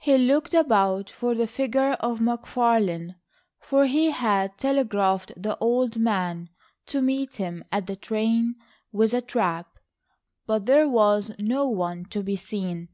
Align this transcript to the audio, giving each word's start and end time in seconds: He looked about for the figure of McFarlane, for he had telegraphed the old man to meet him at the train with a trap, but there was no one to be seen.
He 0.00 0.18
looked 0.18 0.52
about 0.52 1.08
for 1.10 1.32
the 1.36 1.46
figure 1.46 1.92
of 2.00 2.18
McFarlane, 2.18 3.14
for 3.60 3.86
he 3.86 4.10
had 4.10 4.58
telegraphed 4.58 5.30
the 5.36 5.56
old 5.58 5.96
man 5.96 6.48
to 6.86 7.00
meet 7.00 7.36
him 7.36 7.62
at 7.70 7.86
the 7.86 7.94
train 7.94 8.56
with 8.90 9.14
a 9.14 9.20
trap, 9.22 9.78
but 10.44 10.66
there 10.66 10.88
was 10.88 11.32
no 11.38 11.68
one 11.68 12.04
to 12.06 12.20
be 12.24 12.34
seen. 12.34 12.88